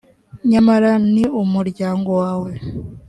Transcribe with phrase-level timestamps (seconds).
[0.51, 2.51] nyamara ni umuryango wawe,